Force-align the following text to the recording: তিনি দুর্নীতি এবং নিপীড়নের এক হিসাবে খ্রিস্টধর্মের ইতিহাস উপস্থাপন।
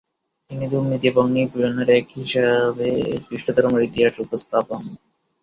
তিনি 0.49 0.65
দুর্নীতি 0.71 1.05
এবং 1.07 1.25
নিপীড়নের 1.35 1.89
এক 1.97 2.07
হিসাবে 2.17 2.87
খ্রিস্টধর্মের 3.25 3.87
ইতিহাস 3.89 4.13
উপস্থাপন। 4.19 4.81